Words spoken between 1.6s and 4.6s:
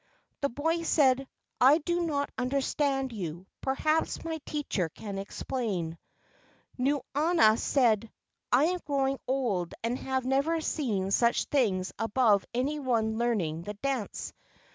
do not understand you; perhaps my